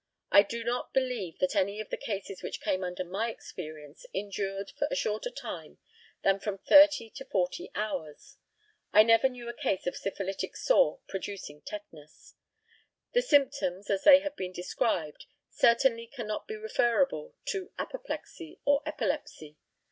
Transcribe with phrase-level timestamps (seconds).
[0.31, 4.71] I do not believe that any of the cases which came under my experience endured
[4.71, 5.77] for a shorter time
[6.23, 8.37] than from thirty to forty hours.
[8.91, 12.33] I never knew a case of syphilitic sore producing tetanus.
[13.13, 19.59] The symptoms, as they have been described, certainly cannot be referable to apoplexy or epilepsy.